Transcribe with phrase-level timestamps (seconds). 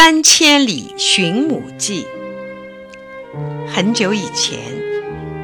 [0.00, 2.06] 三千里寻母记。
[3.66, 4.60] 很久以前，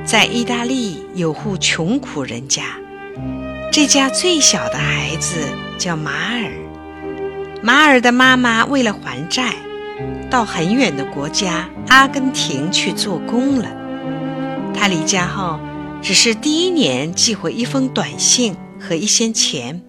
[0.06, 2.62] 在意大利有户穷苦人家，
[3.72, 5.40] 这家最小的孩子
[5.76, 6.52] 叫马尔。
[7.64, 9.54] 马尔的妈妈为了还债，
[10.30, 13.68] 到很远的国家阿根廷去做工了。
[14.72, 15.58] 他离家后，
[16.00, 19.82] 只是第一年寄回一封短信和一些钱，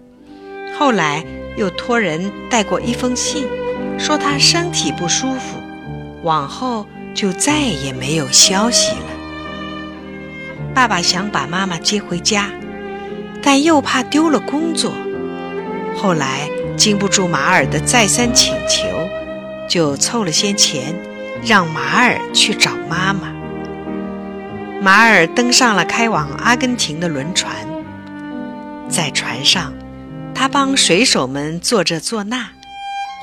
[0.76, 1.24] 后来
[1.56, 3.46] 又托人带过一封信。
[3.98, 5.58] 说他身体不舒服，
[6.22, 9.06] 往后就再也没有消息了。
[10.74, 12.50] 爸爸想把妈妈接回家，
[13.42, 14.92] 但又怕丢了工作。
[15.96, 18.86] 后来经不住马尔的再三请求，
[19.66, 20.94] 就凑了些钱，
[21.42, 23.32] 让马尔去找妈妈。
[24.82, 27.50] 马尔登上了开往阿根廷的轮船，
[28.90, 29.72] 在船上，
[30.34, 32.50] 他帮水手们做这做那。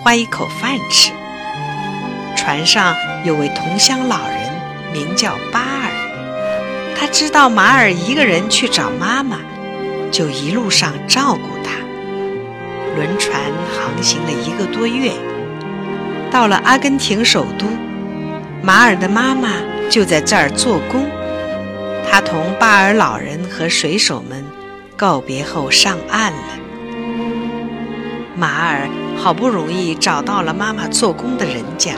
[0.02, 1.11] 换一口饭吃。
[2.35, 4.52] 船上有位同乡老人，
[4.91, 5.91] 名叫巴尔。
[6.95, 9.39] 他知道马尔一个人去找妈妈，
[10.11, 11.72] 就一路上照顾他。
[12.95, 13.41] 轮船
[13.75, 15.11] 航行了一个多月，
[16.30, 17.66] 到了阿根廷首都，
[18.61, 19.50] 马尔的妈妈
[19.89, 21.05] 就在这儿做工。
[22.09, 24.45] 他同巴尔老人和水手们
[24.95, 26.59] 告别后上岸了。
[28.35, 28.88] 马尔
[29.23, 31.93] 好不容易找到了妈妈做工的人家，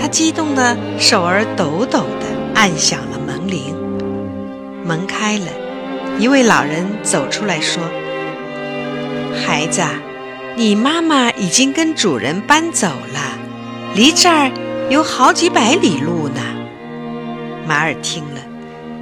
[0.00, 3.74] 他激动的手儿抖抖的按响了门铃。
[4.84, 5.48] 门开了，
[6.20, 7.82] 一位老人走出来说
[9.44, 9.82] ：“孩子，
[10.54, 13.18] 你妈妈已经跟主人搬走了，
[13.96, 14.52] 离这儿
[14.90, 16.40] 有好几百里路呢。”
[17.66, 18.40] 马尔听了，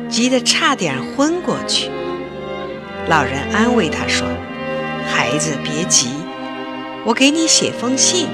[0.08, 1.90] 急得差点昏过去。
[3.06, 4.26] 老人安慰他说。
[5.14, 6.08] 孩子，别急，
[7.04, 8.28] 我给你写封信，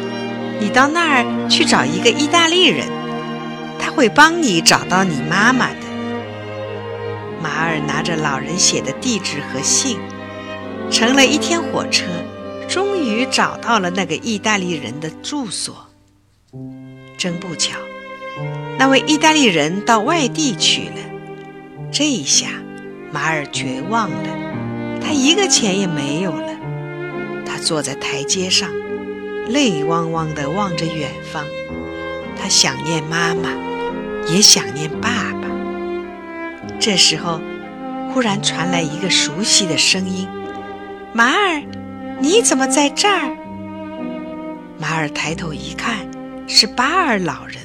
[0.61, 2.87] 你到那儿去找一个意大利人，
[3.79, 5.77] 他会帮你找到你妈妈的。
[7.43, 9.99] 马尔拿着老人写的地址和信，
[10.91, 12.05] 乘了一天火车，
[12.69, 15.87] 终于找到了那个意大利人的住所。
[17.17, 17.79] 真不巧，
[18.79, 20.97] 那位意大利人到外地去了。
[21.91, 22.49] 这一下，
[23.11, 24.29] 马尔绝望了，
[25.01, 26.48] 他一个钱也没有了。
[27.59, 28.71] 坐在台阶上，
[29.49, 31.45] 泪汪汪地望着远方。
[32.41, 33.51] 他想念妈妈，
[34.27, 35.09] 也想念爸
[35.43, 35.49] 爸。
[36.79, 37.41] 这时候，
[38.13, 40.29] 忽然传来一个熟悉的声音
[41.13, 41.63] ：“马尔，
[42.21, 43.37] 你怎么在这儿？”
[44.79, 45.97] 马尔抬头一看，
[46.47, 47.59] 是巴尔老人。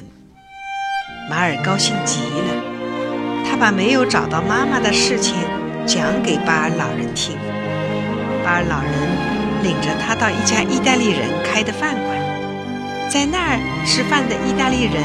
[1.30, 2.62] 马尔高兴极了，
[3.48, 5.36] 他把没有找到妈妈的事情
[5.86, 7.38] 讲给巴尔老人听。
[8.44, 9.33] 巴尔老人。
[9.64, 12.18] 领着他到一家意大利人开的饭馆，
[13.08, 15.02] 在那儿吃饭的意大利人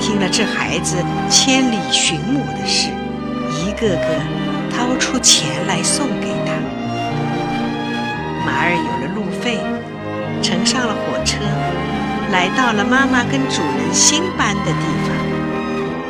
[0.00, 0.96] 听了这孩子
[1.28, 2.88] 千里寻母的事，
[3.60, 4.16] 一个个
[4.72, 6.56] 掏出钱来送给他。
[8.46, 9.60] 马尔有了路费，
[10.42, 11.36] 乘上了火车，
[12.32, 15.12] 来到了妈妈跟主人新搬的地方。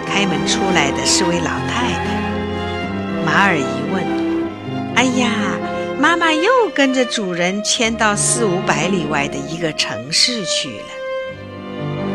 [0.06, 2.06] 开门出来的是位老太太。
[3.26, 4.06] 马尔一问
[4.94, 5.28] ：“哎呀！”
[5.98, 10.84] 妈妈又跟着主人迁到四五百里外的一个城市去了。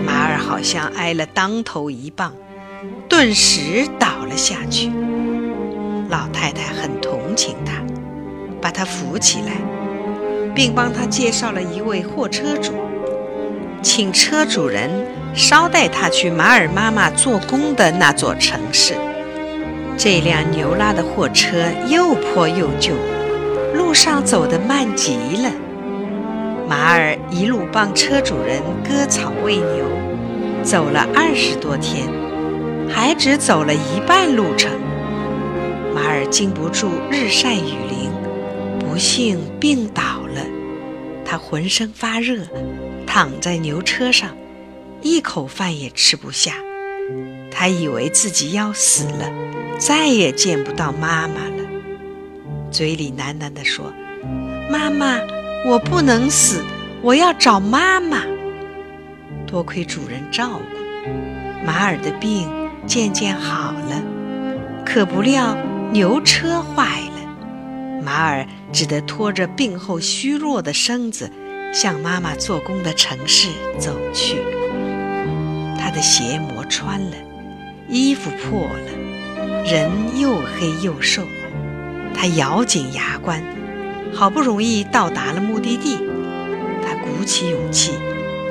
[0.06, 2.34] 马尔好像挨了当头一棒，
[3.10, 4.90] 顿时倒了下去。
[6.10, 7.74] 老太太很同情他，
[8.62, 9.52] 把他扶起来，
[10.56, 12.72] 并帮他介绍了一位货车主，
[13.82, 14.90] 请车主人
[15.36, 18.94] 捎带他去马尔妈妈做工的那座城市。
[19.98, 22.94] 这辆牛拉的货车又破又旧。
[23.74, 25.52] 路上走得慢极了，
[26.68, 29.86] 马尔一路帮车主人割草喂牛，
[30.64, 32.08] 走了二十多天，
[32.90, 34.72] 还只走了一半路程。
[35.94, 38.10] 马尔经不住日晒雨淋，
[38.80, 40.04] 不幸病倒
[40.34, 40.42] 了。
[41.26, 42.44] 他浑身发热，
[43.08, 44.30] 躺在牛车上，
[45.02, 46.54] 一口饭也吃不下。
[47.52, 49.32] 他以为自己要死了，
[49.78, 51.53] 再也见不到妈妈了。
[52.74, 53.94] 嘴里喃喃地说
[54.68, 55.20] ：“妈妈，
[55.68, 56.66] 我不能死，
[57.04, 58.24] 我要找妈妈。”
[59.46, 61.06] 多亏主人照顾，
[61.64, 62.50] 马尔的病
[62.88, 64.02] 渐渐好了。
[64.84, 65.56] 可不料
[65.92, 71.32] 牛车坏了，马尔只得拖着病后虚弱的身子，
[71.72, 74.38] 向妈妈做工的城市走去。
[75.78, 77.16] 他的鞋磨穿了，
[77.88, 81.22] 衣服破了，人又黑又瘦。
[82.14, 83.44] 他咬紧牙关，
[84.14, 85.98] 好不容易到达了目的地。
[86.86, 87.94] 他鼓起勇气，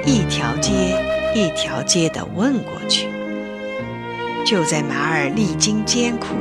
[0.04, 0.72] 一条街
[1.34, 3.08] 一条街地问过去。
[4.44, 6.34] 就在马尔历经艰苦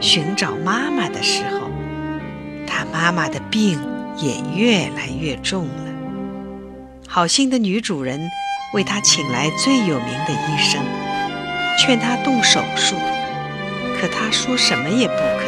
[0.00, 1.68] 寻找妈妈的时候，
[2.66, 3.78] 他妈妈的病
[4.16, 5.90] 也越来越重了。
[7.08, 8.20] 好心的女主人
[8.72, 10.80] 为他请来最有名的医生，
[11.76, 12.94] 劝他动手术，
[14.00, 15.39] 可他说什么也不。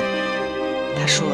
[0.98, 1.26] 他说：“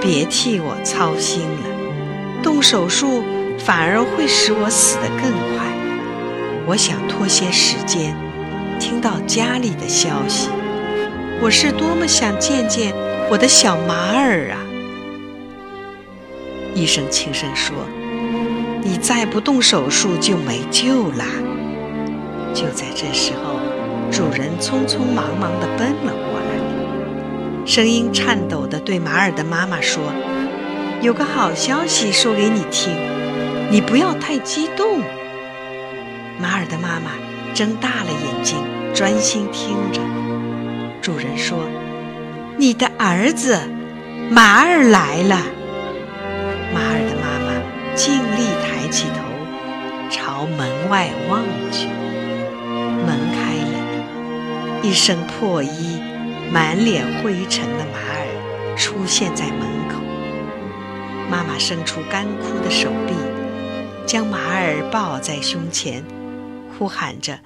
[0.00, 3.22] 别替我操心了，动手术
[3.58, 5.66] 反而会使我死得更快。
[6.66, 8.14] 我想拖些时间。”
[8.80, 10.48] 听到家里的消息，
[11.42, 12.94] 我是多么想见见
[13.30, 14.56] 我的小马儿啊！
[16.74, 17.76] 医生轻声说
[18.82, 21.24] ：“你再不动手术就没救了。”
[22.54, 23.60] 就在这时候，
[24.10, 26.14] 主人匆匆忙忙地奔了，
[27.66, 30.02] 声音颤抖地对马尔的妈妈说
[31.02, 32.92] ：“有个好消息说给你听，
[33.70, 35.00] 你不要太激动。”
[36.40, 37.12] 马尔的妈妈。
[37.52, 38.56] 睁大了眼睛，
[38.94, 40.00] 专心听着。
[41.02, 41.58] 主人说
[42.56, 43.58] ：“你的儿子
[44.30, 45.36] 马尔来了。”
[46.72, 47.50] 马尔的妈妈
[47.96, 49.20] 尽力抬起头，
[50.08, 51.42] 朝门外望
[51.72, 51.88] 去。
[53.04, 56.00] 门开了，一身破衣、
[56.52, 60.00] 满脸灰尘的马尔出现在门口。
[61.30, 63.14] 妈妈伸出干枯的手臂，
[64.04, 66.02] 将马尔抱在胸前。
[66.76, 67.38] 呼喊着：“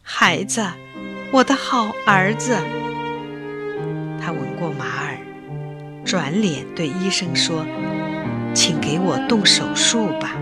[0.00, 0.64] 孩子，
[1.32, 2.56] 我的好儿子！”
[4.22, 5.18] 他吻过马尔，
[6.04, 7.66] 转脸对医生说
[8.54, 10.36] ：“请给我动手术吧。”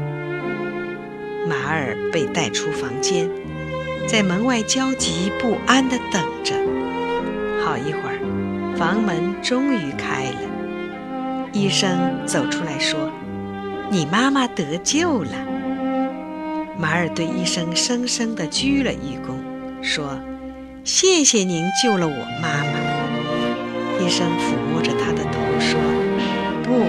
[1.49, 3.31] 马尔被带出房间，
[4.07, 6.55] 在门外焦急不安地等着。
[7.71, 13.13] 好一会儿，房门终于开了，医生走出来说
[13.89, 15.31] ：“你妈妈得救了。”
[16.77, 19.39] 马尔对医生深深地鞠了一躬，
[19.85, 20.19] 说
[20.83, 22.73] ：“谢谢您救了我妈妈。”
[24.05, 25.79] 医生抚摸着他的头说
[26.67, 26.83] ：“不，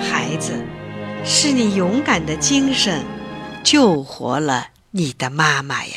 [0.00, 0.52] 孩子，
[1.24, 3.02] 是你勇敢的精神
[3.64, 5.94] 救活了你的妈妈呀。”